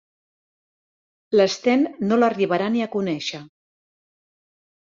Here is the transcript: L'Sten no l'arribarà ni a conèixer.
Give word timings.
L'Sten 1.37 1.85
no 2.07 2.19
l'arribarà 2.21 2.71
ni 2.77 2.83
a 2.87 2.91
conèixer. 2.97 3.43